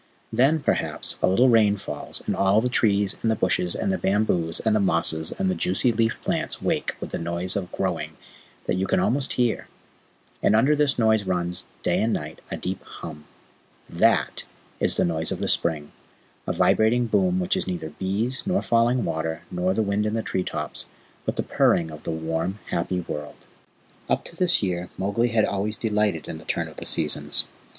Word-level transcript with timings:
Then, 0.33 0.61
perhaps, 0.61 1.19
a 1.21 1.27
little 1.27 1.47
rain 1.49 1.77
falls, 1.77 2.23
and 2.25 2.35
all 2.35 2.59
the 2.59 2.69
trees 2.69 3.15
and 3.21 3.29
the 3.29 3.35
bushes 3.35 3.75
and 3.75 3.93
the 3.93 3.99
bamboos 3.99 4.59
and 4.59 4.75
the 4.75 4.79
mosses 4.79 5.31
and 5.31 5.47
the 5.47 5.53
juicy 5.53 5.91
leaved 5.91 6.19
plants 6.23 6.59
wake 6.59 6.95
with 6.99 7.13
a 7.13 7.19
noise 7.19 7.55
of 7.55 7.71
growing 7.71 8.17
that 8.65 8.73
you 8.73 8.87
can 8.87 8.99
almost 8.99 9.33
hear, 9.33 9.67
and 10.41 10.55
under 10.55 10.75
this 10.75 10.97
noise 10.97 11.25
runs, 11.25 11.65
day 11.83 12.01
and 12.01 12.13
night, 12.13 12.39
a 12.49 12.57
deep 12.57 12.81
hum. 12.83 13.25
THAT 13.87 14.45
is 14.79 14.97
the 14.97 15.05
noise 15.05 15.31
of 15.31 15.39
the 15.39 15.47
spring 15.47 15.91
a 16.47 16.53
vibrating 16.53 17.05
boom 17.05 17.39
which 17.39 17.55
is 17.55 17.67
neither 17.67 17.89
bees, 17.91 18.41
nor 18.43 18.63
falling 18.63 19.05
water, 19.05 19.43
nor 19.51 19.71
the 19.75 19.83
wind 19.83 20.07
in 20.07 20.19
tree 20.23 20.43
tops, 20.43 20.87
but 21.27 21.35
the 21.35 21.43
purring 21.43 21.91
of 21.91 22.05
the 22.05 22.11
warm, 22.11 22.57
happy 22.71 23.01
world. 23.01 23.45
Up 24.09 24.25
to 24.25 24.35
this 24.35 24.63
year 24.63 24.89
Mowgli 24.97 25.27
had 25.27 25.45
always 25.45 25.77
delighted 25.77 26.27
in 26.27 26.39
the 26.39 26.45
turn 26.45 26.67
of 26.67 26.77
the 26.77 26.87
seasons. 26.87 27.45